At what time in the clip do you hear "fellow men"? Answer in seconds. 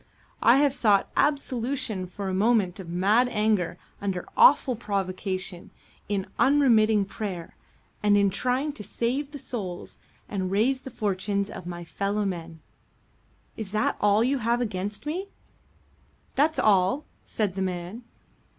11.83-12.61